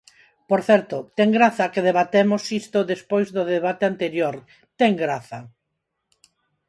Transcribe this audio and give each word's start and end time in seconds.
Por 0.49 0.61
certo, 0.69 0.97
ten 1.17 1.29
graza 1.37 1.71
que 1.73 1.85
debatemos 1.89 2.43
isto 2.61 2.79
despois 2.93 3.27
do 3.35 3.43
debate 3.53 3.83
anterior, 3.91 4.35
¡ten 4.79 4.91
graza! 5.03 5.39